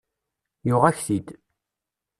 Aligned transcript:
Yuɣ-ak-t-id. 0.67 1.27